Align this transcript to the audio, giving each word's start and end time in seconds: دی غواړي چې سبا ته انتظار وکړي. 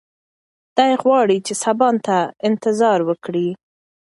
دی 0.77 0.91
غواړي 1.03 1.37
چې 1.47 1.53
سبا 1.63 1.89
ته 2.07 2.17
انتظار 2.49 2.99
وکړي. 3.09 3.49